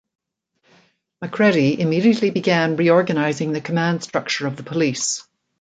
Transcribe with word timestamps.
Macready 1.21 1.79
immediately 1.79 2.31
began 2.31 2.75
reorganising 2.75 3.51
the 3.51 3.61
command 3.61 4.01
structure 4.01 4.47
of 4.47 4.55
the 4.57 4.63
police. 4.63 5.27